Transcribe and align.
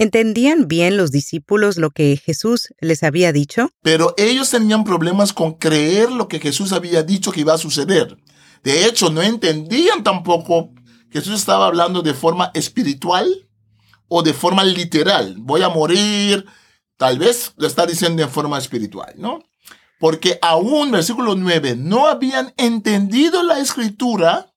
¿Entendían 0.00 0.66
bien 0.66 0.96
los 0.96 1.10
discípulos 1.10 1.76
lo 1.76 1.90
que 1.90 2.16
Jesús 2.16 2.72
les 2.80 3.02
había 3.02 3.34
dicho? 3.34 3.68
Pero 3.82 4.14
ellos 4.16 4.48
tenían 4.48 4.82
problemas 4.82 5.34
con 5.34 5.58
creer 5.58 6.10
lo 6.10 6.26
que 6.26 6.40
Jesús 6.40 6.72
había 6.72 7.02
dicho 7.02 7.30
que 7.30 7.42
iba 7.42 7.52
a 7.52 7.58
suceder. 7.58 8.16
De 8.62 8.86
hecho, 8.86 9.10
no 9.10 9.20
entendían 9.20 10.02
tampoco 10.02 10.72
que 11.10 11.18
Jesús 11.18 11.40
estaba 11.40 11.66
hablando 11.66 12.00
de 12.00 12.14
forma 12.14 12.50
espiritual 12.54 13.28
o 14.08 14.22
de 14.22 14.32
forma 14.32 14.64
literal. 14.64 15.34
Voy 15.36 15.60
a 15.60 15.68
morir, 15.68 16.46
tal 16.96 17.18
vez 17.18 17.52
lo 17.58 17.66
está 17.66 17.84
diciendo 17.84 18.22
en 18.22 18.30
forma 18.30 18.56
espiritual, 18.56 19.12
¿no? 19.18 19.40
Porque 19.98 20.38
aún, 20.40 20.92
versículo 20.92 21.34
9, 21.34 21.76
no 21.76 22.06
habían 22.06 22.54
entendido 22.56 23.42
la 23.42 23.58
escritura 23.58 24.54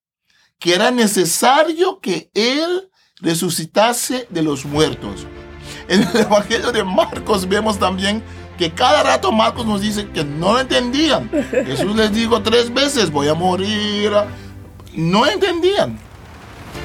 que 0.57 0.73
era 0.73 0.89
necesario 0.89 1.99
que 1.99 2.31
Él 2.33 2.89
resucitase 3.23 4.27
de 4.29 4.43
los 4.43 4.65
muertos. 4.65 5.25
En 5.87 6.03
el 6.03 6.15
Evangelio 6.17 6.71
de 6.71 6.83
Marcos 6.83 7.47
vemos 7.47 7.79
también 7.79 8.21
que 8.57 8.69
cada 8.71 9.01
rato 9.01 9.31
Marcos 9.31 9.65
nos 9.65 9.81
dice 9.81 10.07
que 10.09 10.23
no 10.23 10.53
lo 10.53 10.59
entendían. 10.59 11.29
Jesús 11.65 11.95
les 11.95 12.13
dijo 12.13 12.41
tres 12.43 12.71
veces, 12.71 13.09
voy 13.09 13.29
a 13.29 13.33
morir. 13.33 14.11
No 14.93 15.25
entendían. 15.25 15.97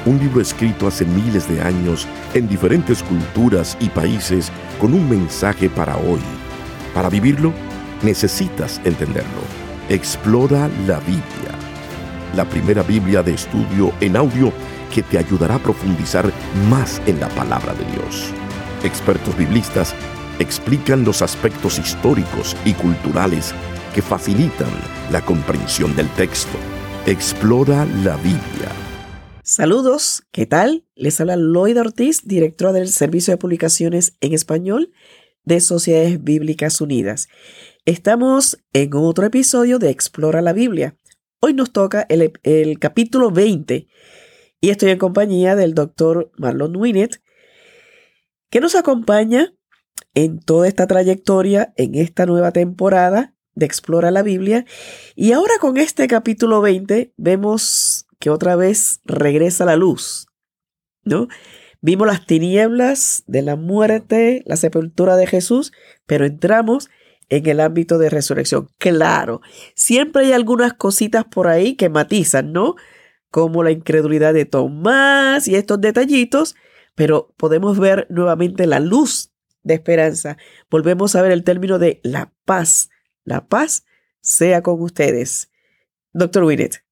Un 0.05 0.17
libro 0.17 0.41
escrito 0.41 0.87
hace 0.87 1.05
miles 1.05 1.47
de 1.47 1.61
años 1.61 2.07
en 2.33 2.47
diferentes 2.47 3.03
culturas 3.03 3.77
y 3.79 3.89
países 3.89 4.51
con 4.79 4.93
un 4.93 5.07
mensaje 5.09 5.69
para 5.69 5.97
hoy. 5.97 6.19
Para 6.93 7.09
vivirlo, 7.09 7.53
necesitas 8.01 8.79
entenderlo. 8.85 9.41
Explora 9.89 10.69
la 10.87 10.99
Biblia. 11.01 11.21
La 12.35 12.45
primera 12.45 12.81
Biblia 12.83 13.21
de 13.21 13.33
estudio 13.33 13.91
en 13.99 14.15
audio 14.15 14.53
que 14.89 15.03
te 15.03 15.17
ayudará 15.17 15.55
a 15.55 15.63
profundizar 15.63 16.31
más 16.69 17.01
en 17.05 17.19
la 17.19 17.29
palabra 17.29 17.73
de 17.73 17.85
Dios. 17.91 18.31
Expertos 18.83 19.37
biblistas 19.37 19.93
explican 20.39 21.03
los 21.03 21.21
aspectos 21.21 21.79
históricos 21.79 22.55
y 22.65 22.73
culturales 22.73 23.53
que 23.93 24.01
facilitan 24.01 24.69
la 25.11 25.21
comprensión 25.21 25.95
del 25.95 26.09
texto. 26.09 26.57
Explora 27.05 27.85
la 28.03 28.15
Biblia. 28.17 28.71
Saludos, 29.43 30.23
¿qué 30.31 30.45
tal? 30.45 30.85
Les 30.95 31.19
habla 31.19 31.35
Lloyd 31.35 31.79
Ortiz, 31.79 32.21
directora 32.25 32.71
del 32.71 32.89
Servicio 32.89 33.33
de 33.33 33.37
Publicaciones 33.37 34.13
en 34.21 34.33
Español 34.33 34.91
de 35.43 35.59
Sociedades 35.59 36.23
Bíblicas 36.23 36.81
Unidas. 36.81 37.27
Estamos 37.85 38.59
en 38.73 38.91
otro 38.93 39.25
episodio 39.25 39.79
de 39.79 39.89
Explora 39.89 40.41
la 40.41 40.53
Biblia. 40.53 40.95
Hoy 41.39 41.53
nos 41.53 41.71
toca 41.71 42.05
el, 42.09 42.33
el 42.43 42.77
capítulo 42.77 43.31
20 43.31 43.87
y 44.61 44.69
estoy 44.69 44.91
en 44.91 44.97
compañía 44.97 45.55
del 45.55 45.73
doctor 45.73 46.31
Marlon 46.37 46.75
Winnet, 46.75 47.21
que 48.49 48.59
nos 48.59 48.75
acompaña 48.75 49.53
en 50.13 50.39
toda 50.39 50.67
esta 50.67 50.87
trayectoria, 50.87 51.73
en 51.77 51.95
esta 51.95 52.25
nueva 52.25 52.51
temporada 52.51 53.33
de 53.55 53.65
Explora 53.65 54.11
la 54.11 54.23
Biblia. 54.23 54.65
Y 55.15 55.31
ahora 55.33 55.53
con 55.59 55.77
este 55.77 56.07
capítulo 56.07 56.61
20 56.61 57.13
vemos 57.17 58.07
que 58.19 58.29
otra 58.29 58.55
vez 58.55 59.01
regresa 59.05 59.65
la 59.65 59.75
luz, 59.75 60.27
¿no? 61.03 61.27
Vimos 61.81 62.07
las 62.07 62.25
tinieblas 62.25 63.23
de 63.27 63.41
la 63.41 63.55
muerte, 63.55 64.43
la 64.45 64.57
sepultura 64.57 65.15
de 65.15 65.27
Jesús, 65.27 65.71
pero 66.05 66.25
entramos 66.25 66.89
en 67.29 67.47
el 67.47 67.61
ámbito 67.61 67.97
de 67.97 68.09
resurrección. 68.09 68.67
Claro, 68.77 69.39
siempre 69.75 70.25
hay 70.25 70.33
algunas 70.33 70.73
cositas 70.73 71.23
por 71.23 71.47
ahí 71.47 71.75
que 71.75 71.87
matizan, 71.87 72.51
¿no? 72.51 72.75
Como 73.31 73.63
la 73.63 73.71
incredulidad 73.71 74.33
de 74.33 74.45
Tomás 74.45 75.47
y 75.47 75.55
estos 75.55 75.79
detallitos, 75.81 76.55
pero 76.95 77.33
podemos 77.37 77.79
ver 77.79 78.07
nuevamente 78.09 78.67
la 78.67 78.79
luz 78.79 79.31
de 79.63 79.75
esperanza. 79.75 80.37
Volvemos 80.69 81.15
a 81.15 81.21
ver 81.21 81.31
el 81.31 81.43
término 81.43 81.79
de 81.79 81.99
la 82.03 82.31
paz. 82.45 82.89
La 83.23 83.47
paz 83.47 83.85
sea 84.21 84.63
con 84.63 84.81
ustedes. 84.81 85.49
Doctor 86.13 86.43
Winnet. 86.43 86.83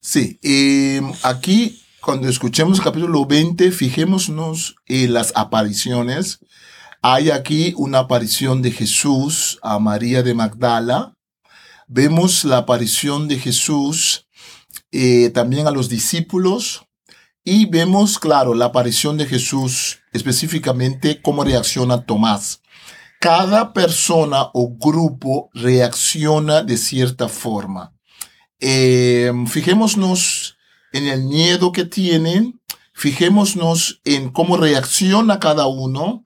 Sí, 0.00 0.38
em, 0.42 1.10
aquí 1.22 1.80
cuando 2.00 2.28
escuchemos 2.28 2.78
el 2.78 2.84
capítulo 2.84 3.24
20, 3.24 3.70
fijémonos 3.70 4.76
en 4.86 5.14
las 5.14 5.32
apariciones. 5.34 6.40
Hay 7.00 7.30
aquí 7.30 7.72
una 7.78 8.00
aparición 8.00 8.60
de 8.60 8.70
Jesús 8.70 9.58
a 9.62 9.78
María 9.78 10.22
de 10.22 10.34
Magdala. 10.34 11.14
Vemos 11.86 12.44
la 12.44 12.58
aparición 12.58 13.28
de 13.28 13.38
Jesús 13.38 14.23
eh, 14.96 15.30
también 15.30 15.66
a 15.66 15.72
los 15.72 15.88
discípulos 15.88 16.86
y 17.42 17.66
vemos, 17.66 18.20
claro, 18.20 18.54
la 18.54 18.66
aparición 18.66 19.18
de 19.18 19.26
Jesús, 19.26 19.98
específicamente 20.12 21.20
cómo 21.20 21.42
reacciona 21.42 22.06
Tomás. 22.06 22.62
Cada 23.18 23.72
persona 23.72 24.50
o 24.54 24.76
grupo 24.78 25.50
reacciona 25.52 26.62
de 26.62 26.76
cierta 26.76 27.26
forma. 27.26 27.92
Eh, 28.60 29.32
fijémonos 29.48 30.56
en 30.92 31.08
el 31.08 31.24
miedo 31.24 31.72
que 31.72 31.84
tienen, 31.84 32.60
fijémonos 32.92 34.00
en 34.04 34.30
cómo 34.30 34.56
reacciona 34.56 35.40
cada 35.40 35.66
uno 35.66 36.24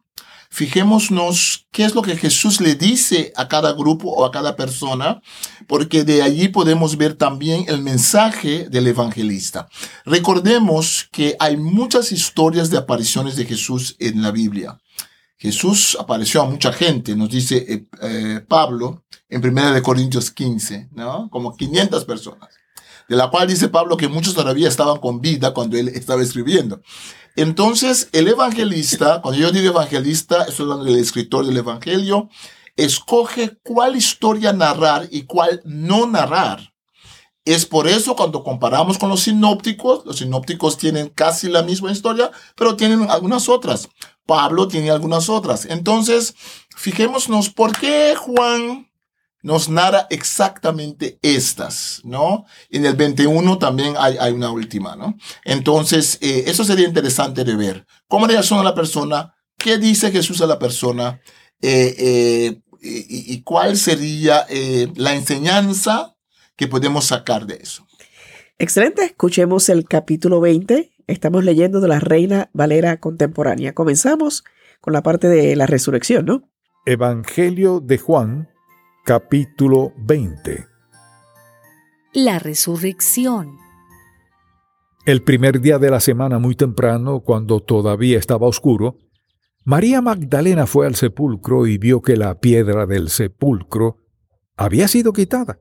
Fijémonos 0.51 1.67
qué 1.71 1.85
es 1.85 1.95
lo 1.95 2.03
que 2.03 2.17
Jesús 2.17 2.61
le 2.61 2.75
dice 2.75 3.33
a 3.37 3.49
cada 3.49 3.73
grupo 3.73 4.11
o 4.11 4.25
a 4.25 4.31
cada 4.31 4.57
persona, 4.57 5.21
porque 5.67 6.05
de 6.05 6.23
allí 6.23 6.49
podemos 6.49 6.97
ver 6.97 7.15
también 7.15 7.67
el 7.69 7.83
mensaje 7.83 8.69
del 8.69 8.87
evangelista. 8.87 9.69
Recordemos 10.05 11.09
que 11.13 11.37
hay 11.39 11.57
muchas 11.57 12.13
historias 12.13 12.71
de 12.71 12.79
apariciones 12.79 13.37
de 13.37 13.45
Jesús 13.45 13.97
en 13.99 14.23
la 14.23 14.31
Biblia. 14.31 14.81
Jesús 15.37 15.97
apareció 16.01 16.43
a 16.43 16.51
mucha 16.51 16.73
gente, 16.73 17.15
nos 17.15 17.31
dice 17.31 17.65
eh, 17.69 17.87
eh, 18.03 18.41
Pablo 18.49 19.05
en 19.29 19.47
1 19.47 19.83
Corintios 19.83 20.31
15, 20.31 20.89
¿no? 20.93 21.29
Como 21.31 21.55
500 21.55 22.05
personas 22.05 22.58
de 23.09 23.17
la 23.17 23.31
cual 23.31 23.49
dice 23.49 23.69
Pablo 23.69 23.97
que 23.97 24.09
muchos 24.09 24.35
todavía 24.35 24.69
estaban 24.69 24.99
con 24.99 25.21
vida 25.21 25.55
cuando 25.55 25.77
él 25.77 25.89
estaba 25.89 26.23
escribiendo. 26.23 26.81
Entonces, 27.37 28.09
el 28.13 28.29
evangelista, 28.29 29.23
cuando 29.23 29.41
yo 29.41 29.53
digo 29.53 29.69
evangelista, 29.69 30.45
estoy 30.45 30.65
hablando 30.65 30.85
del 30.85 30.99
escritor 30.99 31.47
del 31.47 31.57
evangelio, 31.57 32.29
escoge 32.77 33.59
cuál 33.63 33.97
historia 33.97 34.53
narrar 34.53 35.09
y 35.11 35.23
cuál 35.23 35.61
no 35.65 36.07
narrar. 36.07 36.73
Es 37.45 37.65
por 37.65 37.89
eso 37.89 38.15
cuando 38.15 38.45
comparamos 38.45 38.99
con 38.99 39.09
los 39.09 39.21
sinópticos, 39.21 40.05
los 40.05 40.19
sinópticos 40.19 40.77
tienen 40.77 41.09
casi 41.09 41.49
la 41.49 41.63
misma 41.63 41.91
historia, 41.91 42.31
pero 42.55 42.77
tienen 42.77 43.11
algunas 43.11 43.49
otras. 43.49 43.89
Pablo 44.27 44.69
tiene 44.69 44.91
algunas 44.91 45.31
otras. 45.31 45.65
Entonces, 45.65 46.35
fijémonos 46.77 47.49
por 47.49 47.73
qué 47.79 48.15
Juan 48.17 48.88
nos 49.43 49.69
narra 49.69 50.07
exactamente 50.11 51.19
estas, 51.23 52.01
¿no? 52.05 52.45
En 52.71 52.85
el 52.87 52.97
21 52.97 53.59
también 53.59 53.95
hay, 53.99 54.17
hay 54.19 54.33
una 54.33 54.51
última, 54.51 54.97
¿no? 54.97 55.17
Entonces, 55.45 56.19
eh, 56.21 56.45
eso 56.47 56.65
sería 56.65 56.87
interesante 56.87 57.45
de 57.45 57.57
ver. 57.57 57.87
¿Cómo 58.09 58.27
reacciona 58.27 58.63
la 58.63 58.75
persona? 58.75 59.35
¿Qué 59.57 59.79
dice 59.79 60.11
Jesús 60.11 60.41
a 60.41 60.47
la 60.47 60.59
persona? 60.59 61.21
Eh, 61.61 61.95
eh, 61.99 62.61
y, 62.81 63.35
y, 63.35 63.43
cuál 63.43 63.77
sería 63.77 64.47
la 64.95 65.15
enseñanza 65.15 66.17
que 66.57 66.69
podemos 66.69 67.07
sacar 67.07 67.47
de 67.47 67.57
eso? 67.57 67.85
Excelente. 68.59 69.05
Escuchemos 69.05 69.69
el 69.69 69.85
capítulo 69.85 70.41
20. 70.41 70.91
Estamos 71.09 71.45
leyendo 71.45 71.81
de 71.81 71.89
la 71.89 71.99
Reina 71.99 72.51
Valera 72.53 72.99
Contemporánea. 73.01 73.73
Comenzamos 73.73 74.45
con 74.81 74.93
la 74.93 75.03
parte 75.03 75.29
de 75.29 75.57
la 75.57 75.67
resurrección, 75.67 76.27
¿no? 76.27 76.49
Evangelio 76.87 77.81
de 77.81 77.99
Juan 77.99 78.49
Capítulo 79.09 79.95
20 79.97 80.67
La 82.13 82.39
resurrección 82.39 83.57
El 85.07 85.23
primer 85.23 85.63
día 85.63 85.79
de 85.79 85.89
la 85.89 86.01
semana 86.01 86.39
muy 86.39 86.55
temprano, 86.55 87.21
cuando 87.21 87.61
todavía 87.61 88.19
estaba 88.19 88.47
oscuro, 88.47 88.99
María 89.65 90.03
Magdalena 90.03 90.67
fue 90.67 90.87
al 90.87 90.95
sepulcro 90.95 91.67
y 91.67 91.79
vio 91.79 92.03
que 92.03 92.19
la 92.19 92.39
piedra 92.39 92.85
del 92.85 93.09
sepulcro 93.09 93.97
había 94.59 94.87
sido 94.89 95.15
quitada. 95.15 95.59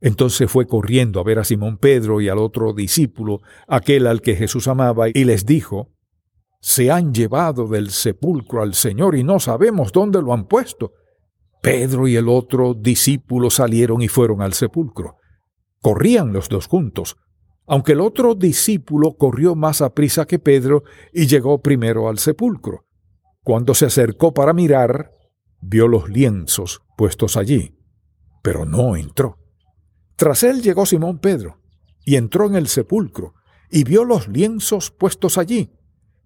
Entonces 0.00 0.50
fue 0.50 0.66
corriendo 0.66 1.20
a 1.20 1.22
ver 1.22 1.38
a 1.38 1.44
Simón 1.44 1.78
Pedro 1.78 2.20
y 2.20 2.28
al 2.28 2.38
otro 2.38 2.72
discípulo, 2.72 3.42
aquel 3.68 4.08
al 4.08 4.22
que 4.22 4.34
Jesús 4.34 4.66
amaba, 4.66 5.06
y 5.08 5.22
les 5.22 5.46
dijo, 5.46 5.92
Se 6.58 6.90
han 6.90 7.14
llevado 7.14 7.68
del 7.68 7.90
sepulcro 7.90 8.60
al 8.60 8.74
Señor 8.74 9.14
y 9.14 9.22
no 9.22 9.38
sabemos 9.38 9.92
dónde 9.92 10.20
lo 10.20 10.34
han 10.34 10.48
puesto. 10.48 10.94
Pedro 11.60 12.08
y 12.08 12.16
el 12.16 12.28
otro 12.28 12.74
discípulo 12.74 13.50
salieron 13.50 14.02
y 14.02 14.08
fueron 14.08 14.40
al 14.42 14.54
sepulcro. 14.54 15.16
Corrían 15.80 16.32
los 16.32 16.48
dos 16.48 16.66
juntos, 16.66 17.16
aunque 17.66 17.92
el 17.92 18.00
otro 18.00 18.34
discípulo 18.34 19.16
corrió 19.16 19.54
más 19.54 19.82
a 19.82 19.94
prisa 19.94 20.26
que 20.26 20.38
Pedro 20.38 20.82
y 21.12 21.26
llegó 21.26 21.60
primero 21.60 22.08
al 22.08 22.18
sepulcro. 22.18 22.86
Cuando 23.42 23.74
se 23.74 23.86
acercó 23.86 24.34
para 24.34 24.52
mirar, 24.52 25.12
vio 25.60 25.86
los 25.86 26.08
lienzos 26.08 26.82
puestos 26.96 27.36
allí, 27.36 27.78
pero 28.42 28.64
no 28.64 28.96
entró. 28.96 29.38
Tras 30.16 30.42
él 30.42 30.62
llegó 30.62 30.84
Simón 30.84 31.18
Pedro, 31.18 31.60
y 32.04 32.16
entró 32.16 32.46
en 32.46 32.56
el 32.56 32.68
sepulcro, 32.68 33.34
y 33.70 33.84
vio 33.84 34.04
los 34.04 34.28
lienzos 34.28 34.90
puestos 34.90 35.38
allí, 35.38 35.72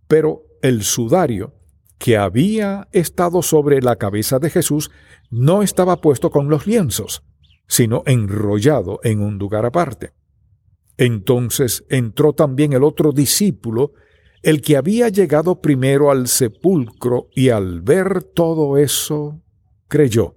pero 0.08 0.42
el 0.62 0.82
sudario 0.82 1.54
que 1.98 2.16
había 2.16 2.88
estado 2.92 3.42
sobre 3.42 3.80
la 3.80 3.96
cabeza 3.96 4.38
de 4.38 4.50
Jesús 4.50 4.90
no 5.30 5.62
estaba 5.62 6.00
puesto 6.00 6.30
con 6.30 6.48
los 6.48 6.66
lienzos, 6.66 7.22
sino 7.66 8.02
enrollado 8.06 9.00
en 9.02 9.20
un 9.20 9.38
lugar 9.38 9.66
aparte. 9.66 10.12
Entonces 10.96 11.84
entró 11.88 12.32
también 12.32 12.72
el 12.72 12.84
otro 12.84 13.12
discípulo, 13.12 13.92
el 14.42 14.60
que 14.60 14.76
había 14.76 15.08
llegado 15.08 15.60
primero 15.60 16.10
al 16.10 16.28
sepulcro 16.28 17.28
y 17.34 17.48
al 17.48 17.80
ver 17.80 18.22
todo 18.22 18.76
eso, 18.76 19.40
creyó. 19.88 20.36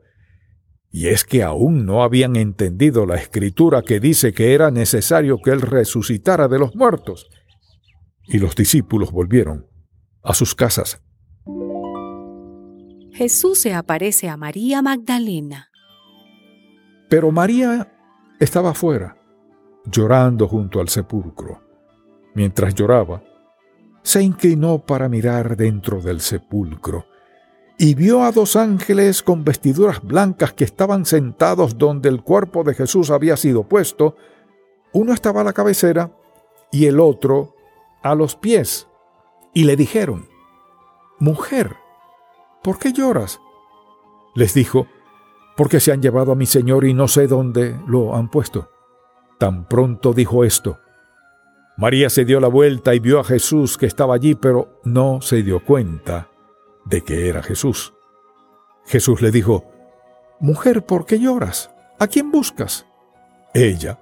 Y 0.90 1.08
es 1.08 1.26
que 1.26 1.44
aún 1.44 1.86
no 1.86 2.02
habían 2.02 2.36
entendido 2.38 3.06
la 3.06 3.16
escritura 3.16 3.82
que 3.82 4.00
dice 4.00 4.34
que 4.34 4.54
era 4.54 4.72
necesario 4.72 5.40
que 5.44 5.52
él 5.52 5.62
resucitara 5.62 6.48
de 6.48 6.60
los 6.60 6.76
muertos. 6.76 7.30
Y 8.26 8.40
los 8.40 8.56
discípulos 8.56 9.12
volvieron 9.12 9.68
a 10.24 10.34
sus 10.34 10.56
casas. 10.56 11.02
Jesús 13.18 13.60
se 13.60 13.74
aparece 13.74 14.30
a 14.30 14.38
María 14.38 14.84
Magdalena. 14.84 15.72
Pero 17.10 17.32
María 17.32 17.92
estaba 18.40 18.76
fuera, 18.76 19.18
llorando 19.86 20.48
junto 20.48 20.80
al 20.80 20.88
sepulcro. 20.90 21.60
Mientras 22.36 22.76
lloraba, 22.76 23.24
se 24.04 24.22
inclinó 24.22 24.86
para 24.86 25.10
mirar 25.10 25.58
dentro 25.58 26.00
del 26.00 26.22
sepulcro 26.22 27.08
y 27.80 27.96
vio 27.96 28.22
a 28.22 28.32
dos 28.32 28.56
ángeles 28.56 29.24
con 29.24 29.44
vestiduras 29.44 30.04
blancas 30.04 30.54
que 30.54 30.66
estaban 30.66 31.04
sentados 31.04 31.76
donde 31.76 32.10
el 32.10 32.22
cuerpo 32.22 32.64
de 32.64 32.76
Jesús 32.76 33.10
había 33.10 33.36
sido 33.36 33.64
puesto. 33.64 34.16
Uno 34.94 35.12
estaba 35.12 35.42
a 35.42 35.44
la 35.44 35.54
cabecera 35.54 36.12
y 36.72 36.86
el 36.86 37.00
otro 37.00 37.56
a 38.04 38.14
los 38.14 38.36
pies. 38.36 38.88
Y 39.56 39.64
le 39.64 39.76
dijeron, 39.76 40.28
Mujer, 41.18 41.78
¿por 42.64 42.80
qué 42.80 42.94
lloras? 42.94 43.40
Les 44.36 44.54
dijo, 44.54 44.88
porque 45.56 45.80
se 45.80 45.92
han 45.92 46.02
llevado 46.02 46.32
a 46.32 46.36
mi 46.36 46.46
Señor 46.46 46.86
y 46.86 46.94
no 46.94 47.08
sé 47.08 47.28
dónde 47.28 47.80
lo 47.88 48.16
han 48.16 48.30
puesto. 48.30 48.70
Tan 49.40 49.68
pronto 49.68 50.14
dijo 50.14 50.44
esto. 50.44 50.80
María 51.78 52.10
se 52.10 52.26
dio 52.26 52.40
la 52.40 52.48
vuelta 52.48 52.96
y 52.96 53.00
vio 53.00 53.20
a 53.20 53.24
Jesús 53.24 53.78
que 53.78 53.86
estaba 53.86 54.16
allí, 54.16 54.36
pero 54.36 54.80
no 54.84 55.22
se 55.22 55.44
dio 55.44 55.64
cuenta 55.64 56.30
de 56.86 57.04
que 57.04 57.30
era 57.30 57.44
Jesús. 57.44 57.94
Jesús 58.86 59.22
le 59.22 59.32
dijo, 59.32 59.66
Mujer, 60.40 60.86
¿por 60.86 61.06
qué 61.06 61.20
lloras? 61.20 61.72
¿A 62.00 62.08
quién 62.08 62.32
buscas? 62.32 62.86
Ella, 63.54 64.00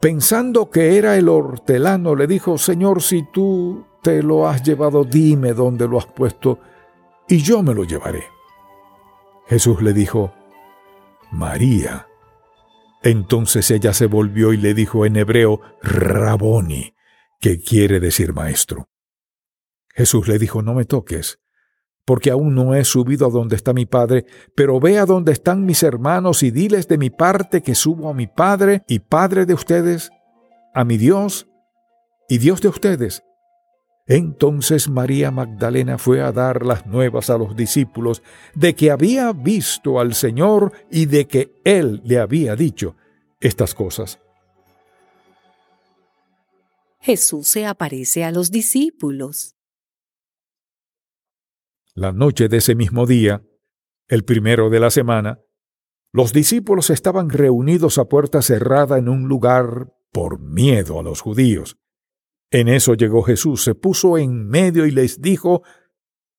pensando 0.00 0.70
que 0.70 0.96
era 0.96 1.16
el 1.16 1.28
hortelano, 1.28 2.14
le 2.14 2.26
dijo, 2.26 2.58
Señor, 2.58 3.02
si 3.02 3.24
tú 3.32 3.86
te 4.02 4.22
lo 4.22 4.48
has 4.48 4.62
llevado, 4.62 5.04
dime 5.04 5.52
dónde 5.52 5.88
lo 5.88 5.98
has 5.98 6.06
puesto, 6.06 6.58
y 7.32 7.38
yo 7.38 7.62
me 7.62 7.72
lo 7.72 7.84
llevaré. 7.84 8.26
Jesús 9.46 9.80
le 9.80 9.94
dijo, 9.94 10.34
María. 11.30 12.06
Entonces 13.02 13.70
ella 13.70 13.94
se 13.94 14.04
volvió 14.04 14.52
y 14.52 14.58
le 14.58 14.74
dijo 14.74 15.06
en 15.06 15.16
hebreo, 15.16 15.62
Raboni, 15.80 16.94
que 17.40 17.62
quiere 17.62 18.00
decir 18.00 18.34
maestro. 18.34 18.90
Jesús 19.94 20.28
le 20.28 20.38
dijo, 20.38 20.60
no 20.60 20.74
me 20.74 20.84
toques, 20.84 21.38
porque 22.04 22.30
aún 22.30 22.54
no 22.54 22.74
he 22.74 22.84
subido 22.84 23.28
a 23.28 23.30
donde 23.30 23.56
está 23.56 23.72
mi 23.72 23.86
Padre, 23.86 24.26
pero 24.54 24.78
ve 24.78 24.98
a 24.98 25.06
donde 25.06 25.32
están 25.32 25.64
mis 25.64 25.82
hermanos 25.82 26.42
y 26.42 26.50
diles 26.50 26.86
de 26.86 26.98
mi 26.98 27.08
parte 27.08 27.62
que 27.62 27.74
subo 27.74 28.10
a 28.10 28.14
mi 28.14 28.26
Padre 28.26 28.82
y 28.88 28.98
Padre 28.98 29.46
de 29.46 29.54
ustedes, 29.54 30.10
a 30.74 30.84
mi 30.84 30.98
Dios 30.98 31.48
y 32.28 32.36
Dios 32.36 32.60
de 32.60 32.68
ustedes. 32.68 33.22
Entonces 34.06 34.88
María 34.88 35.30
Magdalena 35.30 35.96
fue 35.96 36.20
a 36.22 36.32
dar 36.32 36.66
las 36.66 36.86
nuevas 36.86 37.30
a 37.30 37.38
los 37.38 37.54
discípulos 37.56 38.22
de 38.54 38.74
que 38.74 38.90
había 38.90 39.32
visto 39.32 40.00
al 40.00 40.14
Señor 40.14 40.72
y 40.90 41.06
de 41.06 41.28
que 41.28 41.60
Él 41.64 42.02
le 42.04 42.18
había 42.18 42.56
dicho 42.56 42.96
estas 43.40 43.74
cosas. 43.74 44.18
Jesús 47.00 47.48
se 47.48 47.66
aparece 47.66 48.24
a 48.24 48.30
los 48.30 48.50
discípulos. 48.50 49.56
La 51.94 52.12
noche 52.12 52.48
de 52.48 52.58
ese 52.58 52.74
mismo 52.74 53.06
día, 53.06 53.42
el 54.08 54.24
primero 54.24 54.70
de 54.70 54.80
la 54.80 54.90
semana, 54.90 55.40
los 56.12 56.32
discípulos 56.32 56.90
estaban 56.90 57.30
reunidos 57.30 57.98
a 57.98 58.04
puerta 58.04 58.42
cerrada 58.42 58.98
en 58.98 59.08
un 59.08 59.28
lugar 59.28 59.92
por 60.12 60.38
miedo 60.38 61.00
a 61.00 61.02
los 61.02 61.20
judíos. 61.20 61.76
En 62.52 62.68
eso 62.68 62.92
llegó 62.92 63.22
Jesús, 63.22 63.64
se 63.64 63.74
puso 63.74 64.18
en 64.18 64.46
medio 64.46 64.84
y 64.84 64.90
les 64.90 65.22
dijo, 65.22 65.62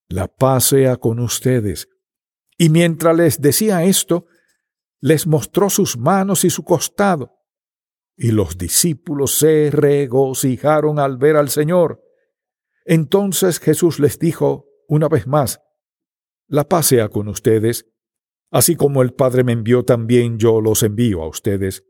La 0.08 0.28
paz 0.28 0.66
sea 0.66 0.98
con 0.98 1.20
ustedes. 1.20 1.90
Y 2.56 2.70
mientras 2.70 3.18
les 3.18 3.42
decía 3.42 3.84
esto, 3.84 4.28
les 5.02 5.26
mostró 5.26 5.72
sus 5.72 5.98
manos 5.98 6.46
y 6.46 6.52
su 6.52 6.64
costado. 6.64 7.40
Y 8.16 8.30
los 8.30 8.60
discípulos 8.60 9.40
se 9.40 9.72
regocijaron 9.72 11.00
al 11.00 11.18
ver 11.18 11.36
al 11.36 11.50
Señor. 11.50 12.04
Entonces 12.86 13.60
Jesús 13.60 14.00
les 14.00 14.20
dijo, 14.20 14.68
una 14.88 15.08
vez 15.08 15.26
más, 15.26 15.62
la 16.48 16.70
paz 16.70 16.86
sea 16.86 17.10
con 17.10 17.28
ustedes, 17.28 17.88
así 18.52 18.76
como 18.76 19.02
el 19.02 19.16
Padre 19.16 19.44
me 19.44 19.54
envió 19.54 19.84
también 19.84 20.38
yo 20.38 20.62
los 20.62 20.84
envío 20.84 21.24
a 21.24 21.28
ustedes. 21.28 21.84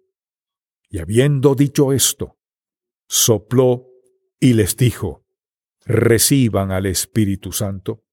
Y 0.87 0.99
habiendo 0.99 1.55
dicho 1.55 1.91
esto, 1.91 2.37
sopló 3.09 3.92
y 4.43 4.51
les 4.51 4.75
dijo, 4.75 5.23
reciban 5.85 6.73
al 6.73 6.85
Espíritu 6.85 7.53
Santo. 7.53 8.03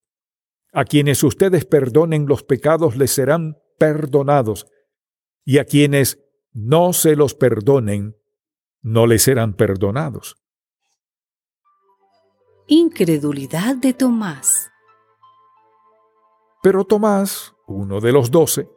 A 0.72 0.84
quienes 0.84 1.24
ustedes 1.24 1.64
perdonen 1.64 2.26
los 2.26 2.44
pecados 2.44 2.94
les 2.94 3.10
serán 3.10 3.56
perdonados, 3.80 4.68
y 5.44 5.58
a 5.58 5.64
quienes 5.64 6.20
no 6.52 6.92
se 6.92 7.16
los 7.16 7.34
perdonen, 7.34 8.14
no 8.80 9.08
les 9.08 9.24
serán 9.24 9.54
perdonados. 9.54 10.36
Incredulidad 12.68 13.74
de 13.74 13.92
Tomás. 13.92 14.70
Pero 16.62 16.84
Tomás, 16.84 17.56
uno 17.66 18.00
de 18.00 18.12
los 18.12 18.30
doce, 18.30 18.68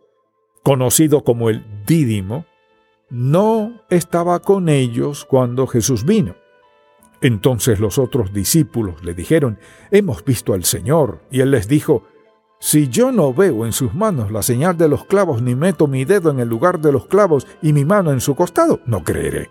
conocido 0.64 1.24
como 1.24 1.52
el 1.52 1.86
Dídimo, 1.86 2.48
no 3.12 3.80
estaba 3.92 4.40
con 4.40 4.70
ellos 4.70 5.24
cuando 5.24 5.68
Jesús 5.68 6.04
vino. 6.04 6.36
Entonces 7.24 7.80
los 7.80 8.00
otros 8.00 8.34
discípulos 8.34 9.02
le 9.02 9.14
dijeron, 9.14 9.58
Hemos 9.92 10.26
visto 10.26 10.54
al 10.54 10.66
Señor. 10.66 11.22
Y 11.32 11.40
él 11.40 11.52
les 11.52 11.70
dijo, 11.70 12.04
Si 12.60 12.90
yo 12.90 13.14
no 13.14 13.34
veo 13.34 13.66
en 13.66 13.72
sus 13.72 13.94
manos 13.94 14.30
la 14.30 14.44
señal 14.44 14.78
de 14.78 14.90
los 14.90 15.06
clavos, 15.06 15.42
ni 15.42 15.56
meto 15.56 15.88
mi 15.88 16.04
dedo 16.04 16.32
en 16.32 16.42
el 16.42 16.50
lugar 16.50 16.82
de 16.82 16.92
los 16.92 17.08
clavos 17.08 17.48
y 17.62 17.72
mi 17.72 17.86
mano 17.86 18.12
en 18.12 18.20
su 18.20 18.36
costado, 18.36 18.82
no 18.86 19.06
creeré. 19.06 19.50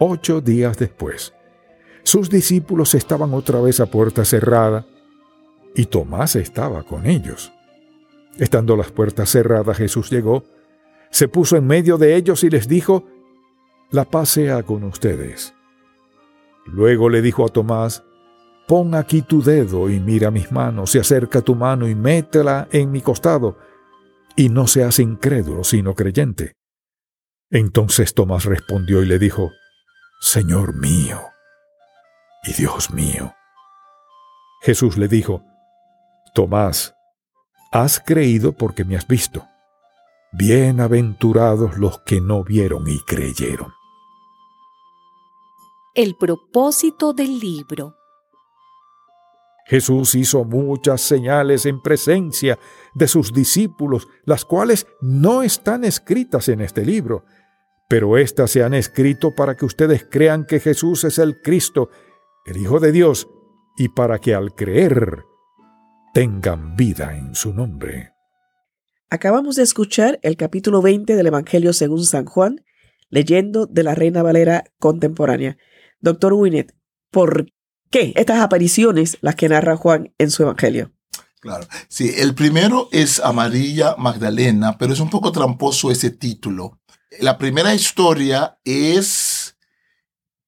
Ocho 0.00 0.40
días 0.40 0.76
después, 0.78 1.32
sus 2.02 2.28
discípulos 2.28 2.96
estaban 2.96 3.34
otra 3.34 3.60
vez 3.60 3.78
a 3.78 3.86
puerta 3.86 4.24
cerrada 4.24 4.84
y 5.76 5.86
Tomás 5.86 6.34
estaba 6.34 6.82
con 6.82 7.06
ellos. 7.06 7.52
Estando 8.36 8.76
las 8.76 8.90
puertas 8.90 9.30
cerradas, 9.30 9.76
Jesús 9.76 10.10
llegó, 10.10 10.42
se 11.08 11.28
puso 11.28 11.56
en 11.56 11.68
medio 11.68 11.98
de 11.98 12.16
ellos 12.16 12.42
y 12.42 12.50
les 12.50 12.66
dijo, 12.66 13.04
La 13.92 14.04
paz 14.04 14.30
sea 14.30 14.64
con 14.64 14.82
ustedes. 14.82 15.54
Luego 16.66 17.08
le 17.08 17.22
dijo 17.22 17.44
a 17.44 17.48
Tomás, 17.48 18.04
Pon 18.66 18.94
aquí 18.94 19.22
tu 19.22 19.42
dedo 19.42 19.90
y 19.90 20.00
mira 20.00 20.30
mis 20.30 20.52
manos, 20.52 20.94
y 20.94 20.98
acerca 20.98 21.42
tu 21.42 21.54
mano 21.54 21.88
y 21.88 21.94
métela 21.94 22.68
en 22.70 22.90
mi 22.90 23.00
costado, 23.00 23.58
y 24.36 24.48
no 24.48 24.66
seas 24.66 24.98
incrédulo, 24.98 25.64
sino 25.64 25.94
creyente. 25.94 26.54
Entonces 27.50 28.14
Tomás 28.14 28.44
respondió 28.44 29.02
y 29.02 29.06
le 29.06 29.18
dijo, 29.18 29.50
Señor 30.20 30.74
mío 30.74 31.20
y 32.44 32.52
Dios 32.54 32.90
mío. 32.90 33.34
Jesús 34.62 34.96
le 34.96 35.08
dijo, 35.08 35.44
Tomás, 36.34 36.94
has 37.72 38.00
creído 38.00 38.52
porque 38.52 38.84
me 38.84 38.96
has 38.96 39.06
visto. 39.06 39.44
Bienaventurados 40.32 41.76
los 41.76 41.98
que 42.02 42.20
no 42.20 42.42
vieron 42.42 42.88
y 42.88 43.00
creyeron. 43.00 43.72
El 45.94 46.16
propósito 46.16 47.12
del 47.12 47.38
libro. 47.38 47.96
Jesús 49.66 50.14
hizo 50.14 50.42
muchas 50.42 51.02
señales 51.02 51.66
en 51.66 51.82
presencia 51.82 52.58
de 52.94 53.06
sus 53.06 53.34
discípulos, 53.34 54.08
las 54.24 54.46
cuales 54.46 54.86
no 55.02 55.42
están 55.42 55.84
escritas 55.84 56.48
en 56.48 56.62
este 56.62 56.86
libro, 56.86 57.26
pero 57.90 58.16
éstas 58.16 58.50
se 58.52 58.62
han 58.62 58.72
escrito 58.72 59.34
para 59.34 59.54
que 59.54 59.66
ustedes 59.66 60.06
crean 60.10 60.46
que 60.46 60.60
Jesús 60.60 61.04
es 61.04 61.18
el 61.18 61.42
Cristo, 61.42 61.90
el 62.46 62.56
Hijo 62.56 62.80
de 62.80 62.90
Dios, 62.90 63.28
y 63.76 63.90
para 63.90 64.18
que 64.18 64.34
al 64.34 64.54
creer 64.54 65.24
tengan 66.14 66.74
vida 66.74 67.14
en 67.18 67.34
su 67.34 67.52
nombre. 67.52 68.14
Acabamos 69.10 69.56
de 69.56 69.64
escuchar 69.64 70.18
el 70.22 70.38
capítulo 70.38 70.80
20 70.80 71.16
del 71.16 71.26
Evangelio 71.26 71.74
según 71.74 72.02
San 72.06 72.24
Juan, 72.24 72.64
leyendo 73.10 73.66
de 73.66 73.82
la 73.82 73.94
Reina 73.94 74.22
Valera 74.22 74.64
contemporánea. 74.78 75.58
Doctor 76.02 76.34
Winnet, 76.34 76.74
¿por 77.10 77.46
qué? 77.90 78.12
Estas 78.16 78.40
apariciones, 78.40 79.16
las 79.22 79.36
que 79.36 79.48
narra 79.48 79.76
Juan 79.76 80.12
en 80.18 80.30
su 80.30 80.42
Evangelio. 80.42 80.92
Claro. 81.40 81.66
Sí, 81.88 82.12
el 82.16 82.34
primero 82.34 82.88
es 82.92 83.18
a 83.18 83.32
María 83.32 83.96
Magdalena, 83.98 84.76
pero 84.78 84.92
es 84.92 85.00
un 85.00 85.10
poco 85.10 85.32
tramposo 85.32 85.90
ese 85.90 86.10
título. 86.10 86.80
La 87.20 87.38
primera 87.38 87.74
historia 87.74 88.58
es 88.64 89.56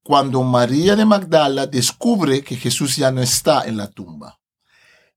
cuando 0.02 0.42
María 0.42 0.96
de 0.96 1.04
Magdala 1.04 1.66
descubre 1.66 2.42
que 2.42 2.56
Jesús 2.56 2.96
ya 2.96 3.10
no 3.10 3.22
está 3.22 3.64
en 3.64 3.76
la 3.76 3.90
tumba. 3.90 4.40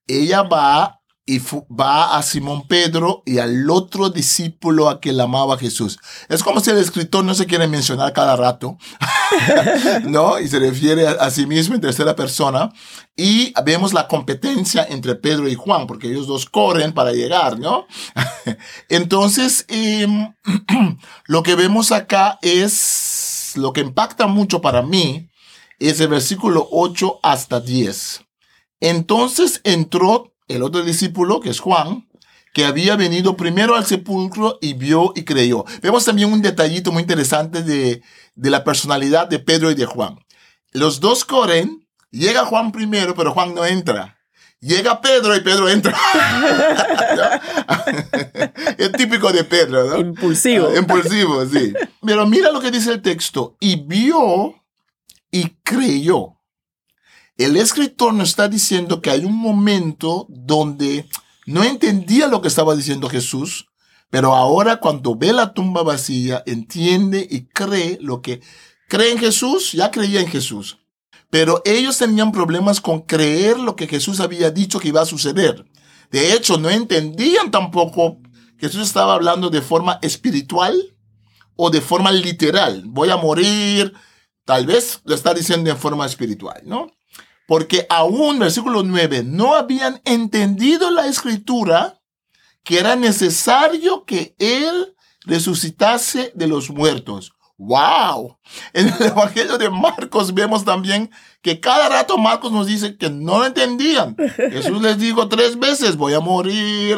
Ella 0.08 0.44
va 0.44 1.01
y 1.29 1.41
va 1.69 2.17
a 2.17 2.24
Simón 2.24 2.67
Pedro 2.69 3.22
y 3.25 3.39
al 3.39 3.69
otro 3.69 4.10
discípulo 4.10 4.88
a 4.88 5.01
que 5.01 5.12
la 5.12 5.25
amaba 5.25 5.57
Jesús. 5.57 6.00
Es 6.29 6.41
como 6.41 6.62
si 6.62 6.69
el 6.69 6.77
escritor 6.77 7.25
no 7.25 7.36
se 7.36 7.46
quiere 7.46 7.67
mencionar 7.67 8.13
cada 8.13 8.38
rato, 8.38 8.77
¿no? 10.05 10.39
Y 10.39 10.48
se 10.48 10.57
refiere 10.57 11.05
a, 11.05 11.29
sí 11.29 11.46
mismo 11.46 11.75
en 11.75 11.81
tercera 11.81 12.15
persona. 12.15 12.72
Y 13.17 13.53
vemos 13.65 13.93
la 13.93 14.07
competencia 14.07 14.88
entre 14.89 15.15
Pedro 15.15 15.50
y 15.50 15.55
Juan, 15.55 15.86
porque 15.86 16.07
ellos 16.07 16.27
dos 16.27 16.46
corren 16.46 16.93
para 16.93 17.12
llegar, 17.12 17.60
¿no? 17.60 17.88
Entonces, 18.89 19.65
em, 19.67 20.34
lo 21.25 21.43
que 21.43 21.55
vemos 21.55 21.91
acá 21.91 22.39
es, 22.41 23.51
lo 23.55 23.74
que 23.74 23.81
impacta 23.81 24.27
mucho 24.27 24.62
para 24.62 24.81
mí, 24.81 25.29
es 25.77 26.00
el 26.00 26.07
versículo 26.07 26.69
8 26.72 27.19
hasta 27.22 27.60
10. 27.60 28.22
Entonces 28.79 29.60
entró 29.63 30.37
el 30.48 30.63
otro 30.63 30.84
discípulo, 30.84 31.39
que 31.39 31.50
es 31.50 31.60
Juan, 31.60 32.08
que 32.54 32.66
había 32.66 32.96
venido 32.96 33.38
primero 33.38 33.75
al 33.75 33.86
sepulcro 33.86 34.58
y 34.62 34.74
vio 34.74 35.13
y 35.16 35.24
creyó. 35.24 35.66
Vemos 35.82 36.06
también 36.06 36.32
un 36.32 36.42
detallito 36.42 36.92
muy 36.92 37.01
interesante 37.01 37.63
de, 37.63 38.01
de 38.36 38.50
la 38.50 38.63
personalidad 38.63 39.27
de 39.27 39.39
Pedro 39.39 39.72
y 39.72 39.75
de 39.75 39.86
Juan. 39.86 40.20
Los 40.72 41.00
dos 41.00 41.25
corren, 41.25 41.88
llega 42.12 42.46
Juan 42.46 42.72
primero, 42.72 43.16
pero 43.16 43.34
Juan 43.34 43.54
no 43.54 43.66
entra. 43.66 44.18
Llega 44.60 45.01
Pedro 45.01 45.36
y 45.36 45.42
Pedro 45.42 45.70
entra. 45.70 45.96
es 48.77 48.92
típico 48.94 49.32
de 49.32 49.44
Pedro, 49.44 49.86
¿no? 49.86 50.00
Impulsivo. 50.00 50.75
Impulsivo, 50.75 51.46
sí. 51.46 51.74
Pero 52.04 52.25
mira 52.25 52.51
lo 52.51 52.60
que 52.60 52.72
dice 52.72 52.92
el 52.92 53.04
texto. 53.04 53.56
Y 53.60 53.75
vio 53.75 54.56
y 55.30 55.50
creyó. 55.63 56.37
El 57.38 57.56
escritor 57.56 58.15
nos 58.15 58.29
está 58.29 58.48
diciendo 58.48 59.00
que 59.00 59.12
hay 59.12 59.24
un 59.24 59.36
momento 59.36 60.25
donde 60.27 61.08
no 61.46 61.63
entendía 61.63 62.27
lo 62.27 62.41
que 62.41 62.48
estaba 62.48 62.75
diciendo 62.75 63.10
Jesús, 63.10 63.67
pero 64.10 64.34
ahora 64.34 64.77
cuando 64.77 65.15
ve 65.15 65.34
la 65.34 65.53
tumba 65.53 65.84
vacía, 65.84 66.41
entiende 66.48 67.27
y 67.29 67.46
cree 67.46 68.00
lo 68.01 68.24
que 68.24 68.41
cree 68.88 69.12
en 69.12 69.20
Jesús, 69.20 69.74
ya 69.74 69.91
creía 69.91 70.20
en 70.20 70.27
Jesús. 70.27 70.79
Pero 71.29 71.62
ellos 71.63 71.98
tenían 72.00 72.32
problemas 72.32 72.82
con 72.82 73.01
creer 73.01 73.60
lo 73.60 73.75
que 73.75 73.88
Jesús 73.88 74.20
había 74.20 74.50
dicho 74.50 74.79
que 74.79 74.88
iba 74.88 75.01
a 75.01 75.06
suceder. 75.06 75.65
De 76.10 76.34
hecho, 76.34 76.58
no 76.58 76.70
entendían 76.70 77.51
tampoco 77.51 78.20
que 78.58 78.67
Jesús 78.67 78.88
estaba 78.88 79.13
hablando 79.13 79.51
de 79.51 79.62
forma 79.62 80.00
espiritual 80.01 80.75
o 81.56 81.70
de 81.70 81.82
forma 81.82 82.12
literal. 82.12 82.84
Voy 82.88 83.12
a 83.12 83.17
morir. 83.17 83.94
Tal 84.46 84.65
vez 84.65 85.01
lo 85.03 85.13
está 85.13 85.34
diciendo 85.34 85.70
en 85.70 85.77
forma 85.77 86.06
espiritual, 86.06 86.62
¿no? 86.65 86.88
Porque 87.48 87.88
aún, 87.89 88.38
versículo 88.38 88.84
9, 88.84 89.24
no 89.24 89.56
habían 89.56 90.01
entendido 90.06 90.92
la 90.92 91.08
escritura 91.08 92.00
que 92.63 92.77
era 92.77 92.98
necesario 92.98 94.04
que 94.04 94.36
Él 94.38 94.94
resucitase 95.25 96.34
de 96.36 96.48
los 96.48 96.70
muertos. 96.70 97.32
¡Wow! 97.58 98.38
En 98.74 98.88
el 98.88 98.94
Evangelio 99.08 99.58
de 99.58 99.70
Marcos 99.70 100.34
vemos 100.34 100.66
también 100.66 101.10
que 101.42 101.62
cada 101.62 101.88
rato 101.88 102.18
Marcos 102.18 102.51
nos 102.51 102.68
dice 102.68 102.98
que 102.98 103.10
no 103.10 103.39
lo 103.39 103.46
entendían. 103.46 104.18
Jesús 104.36 104.82
les 104.82 105.00
dijo 105.00 105.30
tres 105.30 105.58
veces, 105.58 105.96
voy 105.96 106.13
a 106.13 106.20
morir. 106.20 106.98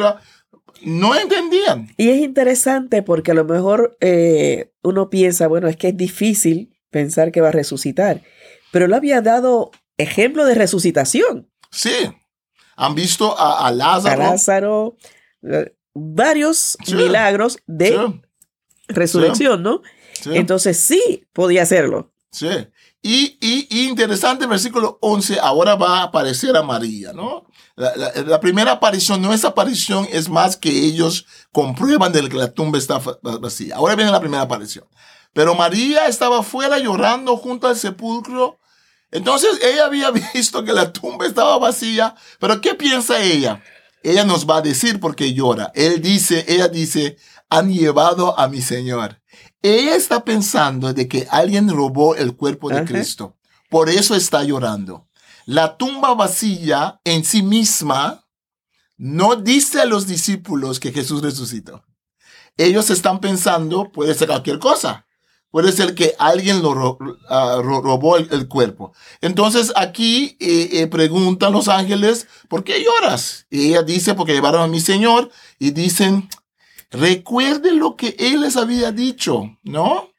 No 0.82 1.14
entendían. 1.14 1.88
Y 1.96 2.08
es 2.08 2.20
interesante 2.20 3.02
porque 3.02 3.30
a 3.30 3.34
lo 3.34 3.44
mejor 3.44 3.96
eh, 4.00 4.72
uno 4.82 5.10
piensa, 5.10 5.46
bueno, 5.46 5.68
es 5.68 5.76
que 5.76 5.88
es 5.88 5.96
difícil 5.96 6.74
pensar 6.90 7.30
que 7.30 7.40
va 7.40 7.48
a 7.48 7.52
resucitar. 7.52 8.22
Pero 8.72 8.86
él 8.86 8.94
había 8.94 9.20
dado 9.20 9.70
ejemplo 10.00 10.44
de 10.44 10.54
resucitación. 10.54 11.50
Sí. 11.70 12.10
Han 12.76 12.94
visto 12.94 13.38
a, 13.38 13.70
Lázaro. 13.70 14.22
A 14.22 14.30
Lázaro. 14.30 14.96
Eh, 15.42 15.74
varios 15.94 16.76
milagros 16.88 17.58
de 17.66 18.20
resurrección, 18.88 19.62
¿no? 19.62 19.82
Entonces 20.26 20.78
sí 20.78 21.26
podía 21.32 21.62
hacerlo. 21.62 22.12
Sí. 22.30 22.48
Y, 23.02 23.38
y, 23.40 23.88
interesante, 23.88 24.46
versículo 24.46 24.98
11, 25.00 25.40
ahora 25.40 25.74
va 25.74 26.00
a 26.00 26.02
aparecer 26.04 26.54
a 26.56 26.62
María, 26.62 27.12
¿no? 27.14 27.46
La, 27.76 28.40
primera 28.40 28.72
aparición, 28.72 29.22
no 29.22 29.32
es 29.32 29.42
aparición, 29.46 30.06
es 30.12 30.28
más 30.28 30.56
que 30.58 30.68
ellos 30.68 31.26
comprueban 31.50 32.12
de 32.12 32.28
que 32.28 32.36
la 32.36 32.52
tumba 32.52 32.76
está 32.76 33.00
vacía. 33.22 33.76
Ahora 33.76 33.96
viene 33.96 34.10
la 34.10 34.20
primera 34.20 34.42
aparición. 34.42 34.84
Pero 35.32 35.54
María 35.54 36.08
estaba 36.08 36.42
fuera 36.42 36.78
llorando 36.78 37.38
junto 37.38 37.68
al 37.68 37.76
sepulcro 37.76 38.58
entonces 39.10 39.58
ella 39.62 39.86
había 39.86 40.10
visto 40.34 40.64
que 40.64 40.72
la 40.72 40.92
tumba 40.92 41.26
estaba 41.26 41.58
vacía, 41.58 42.14
pero 42.38 42.60
¿qué 42.60 42.74
piensa 42.74 43.20
ella? 43.22 43.62
Ella 44.02 44.24
nos 44.24 44.48
va 44.48 44.58
a 44.58 44.62
decir 44.62 44.98
por 44.98 45.14
qué 45.14 45.34
llora. 45.34 45.72
Él 45.74 46.00
dice, 46.00 46.44
ella 46.48 46.68
dice, 46.68 47.18
han 47.50 47.72
llevado 47.72 48.38
a 48.38 48.48
mi 48.48 48.62
Señor. 48.62 49.20
Ella 49.62 49.94
está 49.94 50.24
pensando 50.24 50.94
de 50.94 51.06
que 51.06 51.26
alguien 51.30 51.68
robó 51.68 52.14
el 52.14 52.34
cuerpo 52.34 52.70
de 52.70 52.84
Cristo. 52.84 53.36
Por 53.68 53.90
eso 53.90 54.14
está 54.14 54.42
llorando. 54.42 55.08
La 55.44 55.76
tumba 55.76 56.14
vacía 56.14 57.00
en 57.04 57.24
sí 57.24 57.42
misma 57.42 58.26
no 58.96 59.36
dice 59.36 59.80
a 59.80 59.84
los 59.84 60.06
discípulos 60.06 60.80
que 60.80 60.92
Jesús 60.92 61.22
resucitó. 61.22 61.84
Ellos 62.56 62.90
están 62.90 63.20
pensando, 63.20 63.90
puede 63.90 64.14
ser 64.14 64.28
cualquier 64.28 64.58
cosa. 64.58 65.06
Puede 65.50 65.72
ser 65.72 65.94
que 65.94 66.14
alguien 66.18 66.62
lo 66.62 66.98
ah, 67.28 67.60
robó 67.62 68.16
el, 68.16 68.46
cuerpo. 68.46 68.92
Entonces 69.20 69.72
aquí 69.74 70.36
eh, 70.38 70.68
eh, 70.72 70.86
preguntan 70.86 71.52
los 71.52 71.68
ángeles, 71.68 72.28
¿por 72.48 72.62
qué 72.62 72.84
lloras? 72.84 73.46
Y 73.50 73.68
ella 73.68 73.82
dice, 73.82 74.14
porque 74.14 74.32
llevaron 74.32 74.62
a 74.62 74.68
mi 74.68 74.80
Señor 74.80 75.30
y 75.58 75.72
dicen, 75.72 76.28
recuerde 76.90 77.72
lo 77.72 77.96
que 77.96 78.14
Él 78.18 78.42
les 78.42 78.56
había 78.56 78.92
dicho, 78.92 79.58
¿no? 79.62 80.10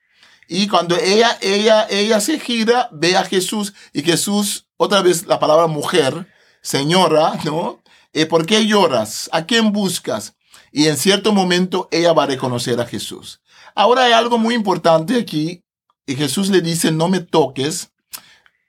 Y 0.50 0.68
cuando 0.68 0.98
ella, 0.98 1.38
ella, 1.42 1.88
ella 1.90 2.20
se 2.20 2.38
gira, 2.38 2.90
ve 2.92 3.16
a 3.16 3.24
Jesús 3.24 3.74
y 3.94 4.04
Jesús, 4.04 4.68
otra 4.76 5.02
vez 5.02 5.26
la 5.28 5.40
palabra 5.40 5.68
mujer, 5.68 6.28
señora, 6.62 7.40
¿no? 7.46 7.82
Eh, 8.12 8.26
¿Por 8.26 8.46
qué 8.46 8.68
lloras? 8.68 9.30
¿A 9.32 9.46
quién 9.46 9.72
buscas? 9.72 10.36
Y 10.74 10.88
en 10.88 10.98
cierto 10.98 11.32
momento 11.32 11.88
ella 11.92 12.14
va 12.14 12.24
a 12.24 12.28
reconocer 12.28 12.82
a 12.82 12.86
Jesús. 12.86 13.41
Ahora 13.76 14.06
hay 14.06 14.14
algo 14.14 14.38
muy 14.38 14.56
importante 14.56 15.18
aquí. 15.18 15.64
Y 16.06 16.16
Jesús 16.16 16.50
le 16.50 16.62
dice, 16.62 16.92
no 16.92 17.08
me 17.08 17.20
toques. 17.20 17.92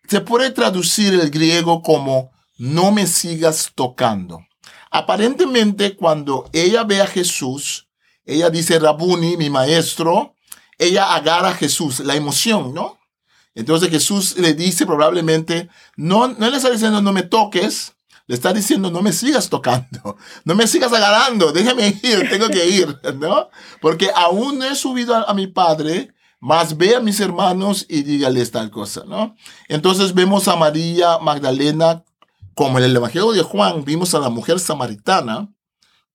Se 0.09 0.21
puede 0.21 0.50
traducir 0.50 1.14
el 1.14 1.30
griego 1.30 1.82
como, 1.82 2.30
no 2.59 2.92
me 2.92 3.06
sigas 3.06 3.73
tocando. 3.75 4.47
Aparentemente, 4.90 5.97
cuando 5.97 6.49
ella 6.52 6.85
ve 6.85 7.00
a 7.00 7.06
Jesús, 7.06 7.88
ella 8.25 8.50
dice, 8.50 8.78
Rabuni, 8.78 9.37
mi 9.37 9.50
maestro, 9.50 10.37
ella 10.78 11.14
agarra 11.14 11.49
a 11.49 11.54
Jesús, 11.54 12.00
la 12.00 12.14
emoción, 12.14 12.75
¿no? 12.75 12.99
Entonces 13.54 13.90
Jesús 13.90 14.37
le 14.38 14.54
dice 14.54 14.87
probablemente, 14.87 15.68
no, 15.97 16.28
no 16.28 16.50
le 16.50 16.56
está 16.56 16.71
diciendo 16.71 17.02
no 17.02 17.12
me 17.12 17.23
toques, 17.23 17.94
le 18.26 18.35
está 18.35 18.52
diciendo, 18.52 18.91
no 18.91 19.02
me 19.02 19.12
sigas 19.12 19.49
tocando, 19.49 20.17
no 20.45 20.55
me 20.55 20.67
sigas 20.67 20.93
agarrando, 20.93 21.52
déjame 21.52 21.88
ir, 22.02 22.29
tengo 22.31 22.49
que 22.49 22.69
ir, 22.69 22.99
¿no? 23.19 23.49
Porque 23.81 24.11
aún 24.14 24.59
no 24.59 24.64
he 24.64 24.75
subido 24.75 25.14
a, 25.14 25.35
mi 25.35 25.47
padre, 25.47 26.14
más 26.41 26.76
ve 26.76 26.97
a 26.97 27.00
mis 27.00 27.21
hermanos 27.21 27.87
y 27.88 28.02
dígales 28.02 28.50
tal 28.50 28.71
cosa, 28.71 29.05
¿no? 29.07 29.37
Entonces 29.69 30.14
vemos 30.14 30.49
a 30.49 30.57
María 30.57 31.19
Magdalena, 31.19 32.05
como 32.55 32.79
en 32.79 32.85
el 32.85 32.97
Evangelio 32.97 33.33
de 33.33 33.43
Juan, 33.43 33.85
vimos 33.85 34.14
a 34.14 34.19
la 34.19 34.29
mujer 34.29 34.61
samaritana 34.61 35.49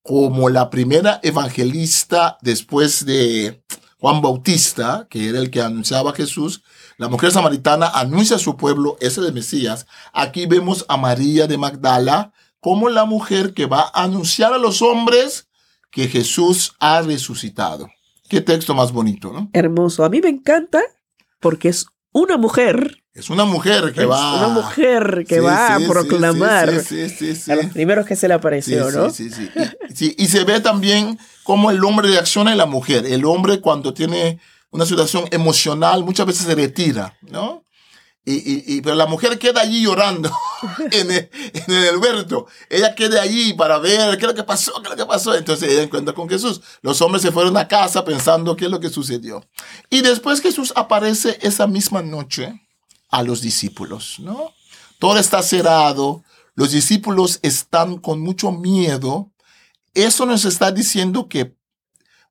como 0.02 0.48
la 0.48 0.70
primera 0.70 1.20
evangelista 1.22 2.38
después 2.40 3.04
de 3.04 3.62
Juan 3.98 4.22
Bautista, 4.22 5.06
que 5.10 5.28
era 5.28 5.38
el 5.38 5.50
que 5.50 5.60
anunciaba 5.60 6.12
a 6.12 6.14
Jesús, 6.14 6.62
la 6.98 7.08
mujer 7.08 7.30
samaritana 7.30 7.86
anuncia 7.86 8.36
a 8.36 8.40
su 8.40 8.56
pueblo, 8.56 8.96
ese 9.00 9.20
de 9.20 9.30
Mesías. 9.30 9.86
Aquí 10.12 10.46
vemos 10.46 10.84
a 10.88 10.96
María 10.96 11.46
de 11.46 11.56
Magdala 11.56 12.32
como 12.58 12.88
la 12.88 13.04
mujer 13.04 13.54
que 13.54 13.66
va 13.66 13.90
a 13.94 14.02
anunciar 14.02 14.52
a 14.52 14.58
los 14.58 14.82
hombres 14.82 15.46
que 15.92 16.08
Jesús 16.08 16.74
ha 16.80 17.00
resucitado. 17.02 17.88
Qué 18.28 18.40
texto 18.40 18.74
más 18.74 18.90
bonito, 18.90 19.32
¿no? 19.32 19.48
Hermoso. 19.52 20.04
A 20.04 20.08
mí 20.08 20.20
me 20.20 20.28
encanta 20.28 20.82
porque 21.38 21.68
es 21.68 21.86
una 22.10 22.36
mujer. 22.36 23.04
Es 23.14 23.30
una 23.30 23.44
mujer 23.44 23.92
que 23.92 24.04
va. 24.04 24.44
Una 24.44 24.48
mujer 24.48 25.24
que 25.28 25.38
va 25.38 25.76
a 25.76 25.78
proclamar 25.78 26.68
a 26.68 26.72
los 26.72 27.66
primeros 27.72 28.06
que 28.06 28.16
se 28.16 28.26
le 28.26 28.34
apareció, 28.34 28.90
¿no? 28.90 29.10
Sí, 29.10 29.30
sí, 29.30 29.48
sí. 29.94 30.16
Y 30.18 30.26
se 30.26 30.42
ve 30.42 30.58
también 30.58 31.16
cómo 31.44 31.70
el 31.70 31.82
hombre 31.84 32.08
reacciona 32.08 32.50
en 32.50 32.58
la 32.58 32.66
mujer. 32.66 33.06
El 33.06 33.24
hombre 33.24 33.60
cuando 33.60 33.94
tiene 33.94 34.40
una 34.70 34.86
situación 34.86 35.26
emocional, 35.30 36.04
muchas 36.04 36.26
veces 36.26 36.46
se 36.46 36.54
retira, 36.54 37.16
¿no? 37.22 37.64
Y, 38.30 38.74
y, 38.74 38.82
pero 38.82 38.94
la 38.94 39.06
mujer 39.06 39.38
queda 39.38 39.62
allí 39.62 39.82
llorando 39.82 40.30
en 40.90 41.10
el, 41.10 41.30
en. 41.98 42.46
Ella 42.68 42.94
queda 42.94 43.22
allí 43.22 43.54
para 43.54 43.78
ver 43.78 44.18
qué 44.18 44.26
es 44.26 44.28
lo 44.28 44.34
que 44.34 44.44
pasó, 44.44 44.74
qué 44.82 44.82
es 44.82 44.90
lo 44.90 44.96
que 44.96 45.06
pasó. 45.06 45.34
Entonces 45.34 45.70
ella 45.72 45.82
encuentra 45.82 46.14
con 46.14 46.28
Jesús. 46.28 46.60
Los 46.82 47.00
hombres 47.00 47.22
se 47.22 47.32
fueron 47.32 47.56
a 47.56 47.66
casa 47.66 48.04
pensando 48.04 48.54
qué 48.54 48.66
es 48.66 48.70
lo 48.70 48.80
que 48.80 48.90
sucedió. 48.90 49.48
Y 49.88 50.02
después 50.02 50.42
Jesús 50.42 50.74
aparece 50.76 51.38
esa 51.40 51.66
misma 51.66 52.02
noche 52.02 52.60
a 53.08 53.22
los 53.22 53.40
discípulos, 53.40 54.16
¿no? 54.18 54.52
Todo 54.98 55.16
está 55.16 55.42
cerrado. 55.42 56.22
Los 56.54 56.72
discípulos 56.72 57.38
están 57.40 57.96
con 57.96 58.20
mucho 58.20 58.52
miedo. 58.52 59.32
Eso 59.94 60.26
nos 60.26 60.44
está 60.44 60.70
diciendo 60.70 61.28
que, 61.28 61.56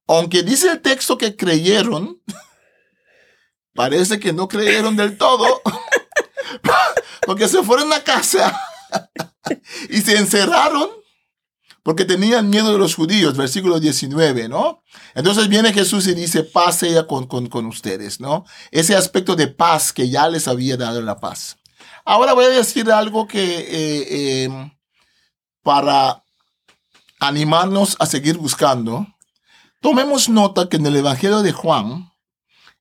aunque 0.08 0.44
dice 0.44 0.70
el 0.70 0.82
texto 0.82 1.18
que 1.18 1.36
creyeron, 1.36 2.22
parece 3.74 4.20
que 4.20 4.34
no 4.34 4.48
creyeron 4.48 4.96
del 4.96 5.18
todo, 5.18 5.62
porque 7.26 7.48
se 7.48 7.64
fueron 7.64 7.92
a 7.94 8.04
casa 8.04 8.60
y 9.90 10.02
se 10.02 10.18
encerraron 10.18 10.90
porque 11.88 12.04
tenían 12.04 12.50
miedo 12.50 12.74
de 12.74 12.80
los 12.80 12.96
judíos, 12.96 13.38
versículo 13.38 13.80
19, 13.80 14.50
¿no? 14.50 14.84
Entonces 15.16 15.48
viene 15.48 15.72
Jesús 15.72 16.06
y 16.08 16.14
dice, 16.14 16.44
paz 16.44 16.80
sea 16.80 17.08
con, 17.08 17.28
con, 17.28 17.48
con 17.48 17.66
ustedes, 17.66 18.20
¿no? 18.20 18.44
Ese 18.72 18.94
aspecto 18.94 19.38
de 19.38 19.48
paz 19.48 19.94
que 19.94 20.10
ya 20.10 20.28
les 20.28 20.50
había 20.50 20.76
dado 20.76 21.02
la 21.02 21.22
paz. 21.22 21.56
Ahora 22.04 22.34
voy 22.34 22.44
a 22.44 22.50
decir 22.50 22.92
algo 22.92 23.26
que 23.26 23.42
eh, 23.42 24.06
eh, 24.10 24.72
para 25.64 26.26
animarnos 27.22 27.96
a 28.00 28.06
seguir 28.06 28.38
buscando, 28.38 29.08
tomemos 29.82 30.30
nota 30.30 30.70
que 30.70 30.78
en 30.78 30.86
el 30.86 30.96
Evangelio 30.96 31.42
de 31.42 31.52
Juan, 31.52 32.12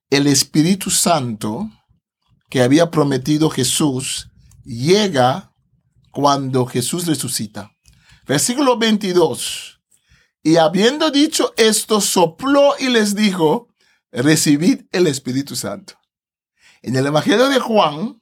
el 0.09 0.27
Espíritu 0.27 0.89
Santo 0.89 1.69
que 2.49 2.61
había 2.61 2.91
prometido 2.91 3.49
Jesús 3.49 4.29
llega 4.63 5.53
cuando 6.11 6.65
Jesús 6.65 7.05
resucita. 7.05 7.71
Versículo 8.25 8.77
22. 8.77 9.81
Y 10.43 10.57
habiendo 10.57 11.11
dicho 11.11 11.53
esto, 11.57 11.99
sopló 11.99 12.75
y 12.79 12.89
les 12.89 13.15
dijo, 13.15 13.67
recibid 14.11 14.85
el 14.91 15.07
Espíritu 15.07 15.55
Santo. 15.55 15.95
En 16.81 16.95
el 16.95 17.05
Evangelio 17.05 17.49
de 17.49 17.59
Juan, 17.59 18.21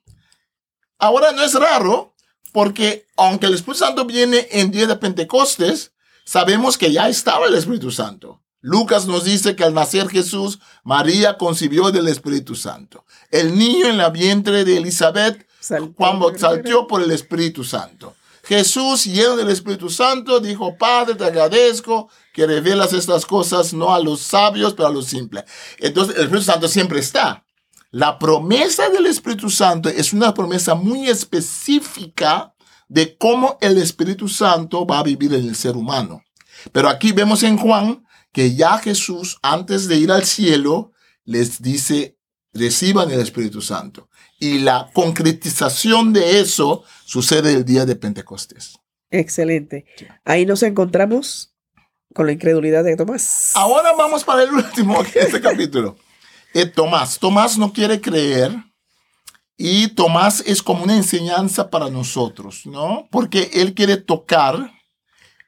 ahora 0.98 1.32
no 1.32 1.44
es 1.44 1.54
raro, 1.54 2.16
porque 2.52 3.06
aunque 3.18 3.48
el 3.48 3.54
Espíritu 3.54 3.80
Santo 3.80 4.06
viene 4.06 4.48
en 4.52 4.72
día 4.72 4.88
de 4.88 4.96
Pentecostes, 4.96 5.94
sabemos 6.26 6.78
que 6.78 6.92
ya 6.92 7.10
estaba 7.10 7.48
el 7.48 7.56
Espíritu 7.56 7.92
Santo. 7.92 8.45
Lucas 8.66 9.06
nos 9.06 9.26
dice 9.26 9.56
que 9.56 9.64
al 9.64 9.76
nacer 9.76 10.10
Jesús, 10.10 10.58
María 10.84 11.38
concibió 11.38 11.92
del 11.92 12.08
Espíritu 12.08 12.56
Santo. 12.56 13.06
El 13.30 13.56
niño 13.56 13.86
en 13.86 14.00
la 14.00 14.10
vientre 14.10 14.66
de 14.66 14.78
Elizabeth, 14.78 15.48
Juan 15.96 16.20
saltó 16.36 16.88
por 16.88 17.04
el 17.04 17.12
Espíritu 17.12 17.64
Santo. 17.64 18.16
Jesús, 18.44 19.06
lleno 19.06 19.36
del 19.36 19.52
Espíritu 19.52 19.92
Santo, 19.92 20.40
dijo, 20.40 20.76
Padre, 20.80 21.14
te 21.14 21.26
agradezco 21.26 22.10
que 22.34 22.48
revelas 22.48 22.92
estas 22.94 23.28
cosas 23.28 23.72
no 23.72 23.94
a 23.94 24.00
los 24.00 24.22
sabios, 24.22 24.74
pero 24.74 24.88
a 24.88 24.92
los 24.92 25.06
simples. 25.06 25.44
Entonces, 25.78 26.16
el 26.16 26.24
Espíritu 26.24 26.46
Santo 26.46 26.68
siempre 26.68 27.00
está. 27.00 27.46
La 27.92 28.18
promesa 28.18 28.90
del 28.90 29.06
Espíritu 29.06 29.52
Santo 29.52 29.90
es 29.90 30.12
una 30.12 30.34
promesa 30.34 30.74
muy 30.74 31.08
específica 31.08 32.56
de 32.88 33.16
cómo 33.16 33.60
el 33.62 33.78
Espíritu 33.78 34.28
Santo 34.28 34.88
va 34.88 34.98
a 34.98 35.04
vivir 35.04 35.36
en 35.36 35.48
el 35.48 35.56
ser 35.56 35.78
humano. 35.78 36.24
Pero 36.72 36.90
aquí 36.90 37.12
vemos 37.12 37.44
en 37.44 37.58
Juan 37.58 38.05
que 38.36 38.54
ya 38.54 38.78
Jesús, 38.80 39.40
antes 39.42 39.88
de 39.88 39.96
ir 39.96 40.12
al 40.12 40.26
cielo, 40.26 40.92
les 41.24 41.62
dice, 41.62 42.18
reciban 42.52 43.10
el 43.10 43.22
Espíritu 43.22 43.62
Santo. 43.62 44.10
Y 44.38 44.60
la 44.60 44.90
concretización 44.94 46.12
de 46.12 46.42
eso 46.42 46.84
sucede 47.06 47.54
el 47.54 47.64
día 47.64 47.86
de 47.86 47.96
Pentecostés. 47.96 48.78
Excelente. 49.10 49.86
Ahí 50.26 50.46
nos 50.46 50.64
encontramos 50.64 51.56
con 52.14 52.26
la 52.26 52.34
incredulidad 52.34 52.84
de 52.84 52.98
Tomás. 52.98 53.54
Ahora 53.56 53.94
vamos 53.98 54.26
para 54.26 54.44
el 54.44 54.52
último 54.52 55.02
de 55.02 55.12
este 55.22 55.40
capítulo. 55.40 55.96
Eh, 56.54 56.66
Tomás. 56.66 57.18
Tomás 57.18 57.58
no 57.58 57.72
quiere 57.72 58.02
creer. 58.02 58.54
Y 59.56 59.88
Tomás 59.88 60.44
es 60.46 60.62
como 60.62 60.84
una 60.84 60.98
enseñanza 60.98 61.70
para 61.70 61.90
nosotros, 61.90 62.66
¿no? 62.66 63.08
Porque 63.10 63.50
él 63.54 63.74
quiere 63.74 63.96
tocar 63.96 64.75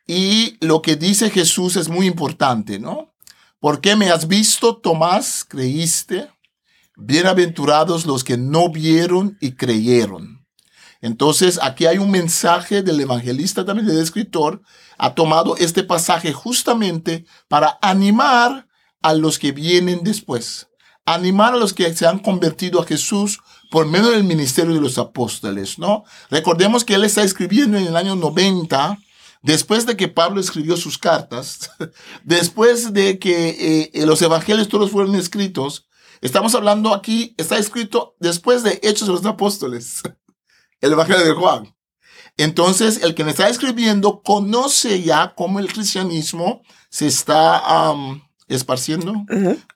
y 0.08 0.58
lo 0.66 0.82
que 0.82 0.96
dice 0.96 1.30
Jesús 1.30 1.76
es 1.76 1.90
muy 1.90 2.08
importante, 2.08 2.80
¿no? 2.80 3.14
¿Por 3.60 3.82
qué 3.82 3.98
me 3.98 4.10
has 4.10 4.28
visto, 4.28 4.78
Tomás? 4.78 5.46
¿Creíste? 5.48 6.30
Bienaventurados 6.96 8.06
los 8.06 8.24
que 8.24 8.38
no 8.38 8.70
vieron 8.72 9.38
y 9.42 9.52
creyeron. 9.52 10.46
Entonces, 11.02 11.60
aquí 11.62 11.86
hay 11.86 11.98
un 11.98 12.10
mensaje 12.10 12.82
del 12.82 13.00
evangelista, 13.00 13.66
también 13.66 13.88
del 13.88 14.02
escritor, 14.02 14.62
ha 14.98 15.14
tomado 15.14 15.58
este 15.58 15.84
pasaje 15.84 16.34
justamente 16.34 17.26
para 17.48 17.78
animar 17.82 18.68
a 19.02 19.14
los 19.14 19.38
que 19.38 19.52
vienen 19.52 20.04
después, 20.04 20.70
animar 21.06 21.54
a 21.54 21.58
los 21.58 21.74
que 21.74 21.94
se 21.94 22.08
han 22.08 22.20
convertido 22.20 22.82
a 22.82 22.86
Jesús 22.86 23.40
por 23.70 23.86
medio 23.86 24.10
del 24.10 24.24
ministerio 24.24 24.74
de 24.74 24.82
los 24.82 24.98
apóstoles, 24.98 25.78
¿no? 25.78 26.04
Recordemos 26.30 26.84
que 26.84 26.96
él 26.96 27.04
está 27.04 27.24
escribiendo 27.24 27.78
en 27.78 27.88
el 27.88 27.96
año 27.96 28.16
90 28.16 28.98
después 29.42 29.86
de 29.86 29.96
que 29.96 30.08
Pablo 30.08 30.40
escribió 30.40 30.78
sus 30.78 30.98
cartas, 30.98 31.72
después 32.24 32.94
de 32.94 33.20
que 33.20 33.92
eh, 33.94 34.06
los 34.06 34.22
evangelios 34.22 34.68
todos 34.68 34.92
fueron 34.92 35.16
escritos, 35.16 35.88
estamos 36.22 36.56
hablando 36.56 36.94
aquí, 36.94 37.36
está 37.38 37.58
escrito 37.58 38.16
después 38.20 38.64
de 38.64 38.80
Hechos 38.84 39.08
de 39.08 39.14
los 39.14 39.26
Apóstoles, 39.26 40.02
el 40.82 40.92
Evangelio 40.92 41.26
de 41.26 41.34
Juan. 41.34 41.74
Entonces, 42.38 43.02
el 43.02 43.16
que 43.16 43.24
me 43.24 43.32
está 43.32 43.50
escribiendo 43.50 44.22
conoce 44.22 45.02
ya 45.02 45.34
cómo 45.36 45.60
el 45.60 45.74
cristianismo 45.74 46.62
se 46.90 47.08
está 47.08 47.94
esparciendo 48.48 49.26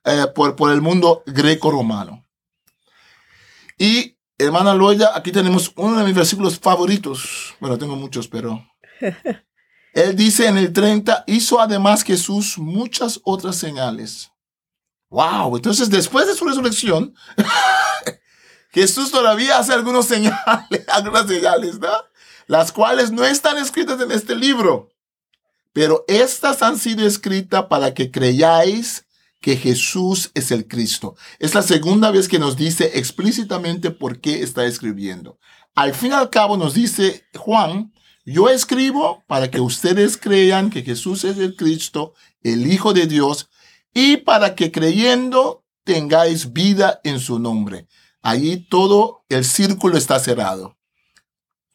eh, 0.06 0.28
por, 0.36 0.56
por 0.56 0.72
el 0.72 0.80
mundo 0.80 1.24
greco-romano. 1.26 2.24
Y, 3.80 4.16
hermana 4.38 4.76
Loya, 4.76 5.10
aquí 5.16 5.32
tenemos 5.32 5.72
uno 5.76 5.98
de 5.98 6.04
mis 6.04 6.14
versículos 6.14 6.60
favoritos. 6.60 7.56
Bueno, 7.60 7.80
tengo 7.80 7.96
muchos, 7.96 8.28
pero 8.28 8.64
Él 9.94 10.16
dice 10.16 10.48
en 10.48 10.58
el 10.58 10.72
30, 10.72 11.26
hizo 11.28 11.60
además 11.60 12.04
Jesús 12.04 12.58
muchas 12.58 13.20
otras 13.24 13.58
señales. 13.58 14.32
Wow, 15.10 15.58
entonces 15.58 15.90
después 15.90 16.28
de 16.28 16.36
su 16.36 16.46
resurrección, 16.46 17.14
Jesús 18.72 19.12
todavía 19.12 19.58
hace 19.58 19.74
algunos 19.74 20.06
señales, 20.06 20.88
algunas 20.88 21.28
señales, 21.28 21.80
¿no? 21.80 21.92
Las 22.48 22.72
cuales 22.72 23.12
no 23.12 23.26
están 23.26 23.58
escritas 23.58 24.00
en 24.00 24.12
este 24.12 24.36
libro, 24.36 24.90
pero 25.74 26.06
estas 26.08 26.62
han 26.62 26.78
sido 26.78 27.06
escritas 27.06 27.66
para 27.66 27.94
que 27.94 28.12
creáis 28.12 29.06
que 29.42 29.58
Jesús 29.58 30.32
es 30.34 30.52
el 30.52 30.68
Cristo. 30.68 31.16
Es 31.40 31.56
la 31.56 31.64
segunda 31.64 32.12
vez 32.12 32.30
que 32.30 32.40
nos 32.40 32.56
dice 32.56 32.92
explícitamente 32.94 33.92
por 33.92 34.22
qué 34.22 34.44
está 34.44 34.66
escribiendo. 34.66 35.40
Al 35.76 35.94
fin 35.94 36.12
y 36.12 36.16
al 36.16 36.30
cabo 36.30 36.58
nos 36.58 36.74
dice 36.74 37.26
Juan 37.36 37.92
yo 38.26 38.50
escribo 38.50 39.24
para 39.28 39.50
que 39.50 39.60
ustedes 39.60 40.18
crean 40.18 40.70
que 40.70 40.84
Jesús 40.84 41.24
es 41.24 41.38
el 41.38 41.56
Cristo, 41.56 42.14
el 42.44 42.72
Hijo 42.72 42.94
de 42.94 43.08
Dios, 43.08 43.50
y 43.94 44.18
para 44.18 44.56
que 44.56 44.72
creyendo 44.72 45.64
tengáis 45.84 46.54
vida 46.54 47.02
en 47.04 47.20
su 47.20 47.40
nombre. 47.40 47.88
Allí 48.22 48.58
todo 48.58 49.26
el 49.30 49.44
círculo 49.44 49.98
está 49.98 50.20
cerrado. 50.20 50.78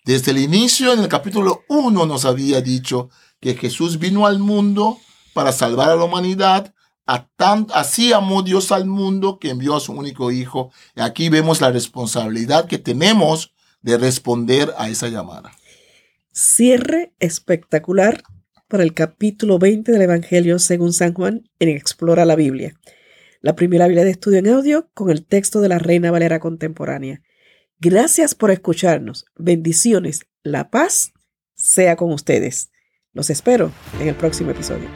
Desde 0.05 0.31
el 0.31 0.39
inicio, 0.39 0.93
en 0.93 1.01
el 1.01 1.09
capítulo 1.09 1.63
1, 1.69 2.07
nos 2.07 2.25
había 2.25 2.61
dicho 2.61 3.11
que 3.41 3.55
Jesús 3.57 3.99
vino 3.99 4.27
al 4.27 4.39
mundo 4.39 4.99
para 5.35 5.51
salvar 5.51 5.91
a 5.91 5.97
la 5.97 6.05
humanidad. 6.05 6.73
Así 7.73 8.13
amó 8.13 8.43
Dios 8.43 8.71
al 8.71 8.87
mundo 8.87 9.39
que 9.41 9.51
envió 9.51 9.75
a 9.75 9.81
su 9.81 9.93
único 9.93 10.31
Hijo. 10.31 10.71
Y 10.95 11.01
aquí 11.01 11.29
vemos 11.29 11.61
la 11.61 11.73
responsabilidad 11.73 12.67
que 12.67 12.79
tenemos 12.79 13.53
de 13.83 13.99
responder 13.99 14.73
a 14.79 14.89
esa 14.89 15.09
llamada. 15.09 15.51
Cierre 16.39 17.15
espectacular 17.19 18.23
para 18.69 18.83
el 18.83 18.93
capítulo 18.93 19.59
20 19.59 19.91
del 19.91 20.03
Evangelio 20.03 20.59
según 20.59 20.93
San 20.93 21.15
Juan 21.15 21.49
en 21.61 21.71
Explora 21.71 22.27
la 22.27 22.37
Biblia. 22.37 22.79
La 23.41 23.57
primera 23.57 23.87
Biblia 23.87 24.05
de 24.05 24.11
estudio 24.11 24.41
en 24.41 24.49
audio 24.49 24.91
con 24.93 25.09
el 25.09 25.25
texto 25.25 25.63
de 25.63 25.71
la 25.71 25.79
Reina 25.79 26.11
Valera 26.11 26.39
contemporánea. 26.39 27.23
Gracias 27.79 28.35
por 28.35 28.51
escucharnos. 28.51 29.25
Bendiciones. 29.35 30.27
La 30.43 30.69
paz 30.69 31.15
sea 31.55 31.97
con 31.97 32.13
ustedes. 32.13 32.71
Los 33.15 33.31
espero 33.31 33.73
en 33.99 34.09
el 34.09 34.15
próximo 34.15 34.51
episodio. 34.51 34.91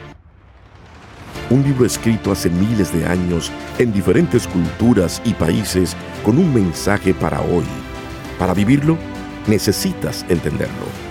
Un 1.49 1.63
libro 1.63 1.87
escrito 1.87 2.31
hace 2.31 2.51
miles 2.51 2.93
de 2.93 3.03
años 3.07 3.51
en 3.79 3.91
diferentes 3.91 4.45
culturas 4.45 5.19
y 5.25 5.33
países 5.33 5.95
con 6.23 6.37
un 6.37 6.53
mensaje 6.53 7.15
para 7.15 7.41
hoy. 7.41 7.65
Para 8.37 8.53
vivirlo, 8.53 8.95
necesitas 9.47 10.23
entenderlo. 10.29 11.10